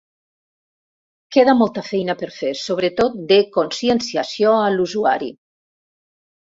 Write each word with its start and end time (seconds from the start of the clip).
Queda 1.35 1.55
molta 1.59 1.83
feina 1.91 2.17
per 2.23 2.31
fer, 2.39 2.55
sobretot 2.63 3.21
de 3.35 3.41
conscienciació 3.61 4.59
a 4.67 4.77
l’usuari. 4.79 5.35